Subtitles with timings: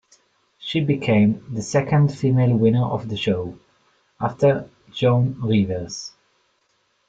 [0.57, 3.59] She became the second female winner of the show,
[4.19, 6.13] after Joan Rivers.